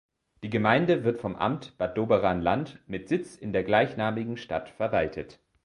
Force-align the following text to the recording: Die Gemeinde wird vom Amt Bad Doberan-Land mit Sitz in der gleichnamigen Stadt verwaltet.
Die 0.41 0.49
Gemeinde 0.49 1.03
wird 1.03 1.21
vom 1.21 1.35
Amt 1.35 1.77
Bad 1.77 1.95
Doberan-Land 1.95 2.79
mit 2.87 3.07
Sitz 3.07 3.35
in 3.35 3.53
der 3.53 3.63
gleichnamigen 3.63 4.35
Stadt 4.35 4.67
verwaltet. 4.71 5.39